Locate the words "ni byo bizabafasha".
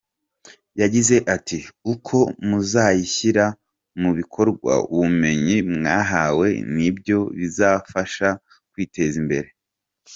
6.75-8.27